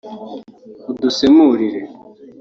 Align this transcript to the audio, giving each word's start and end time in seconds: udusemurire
udusemurire 0.91 1.81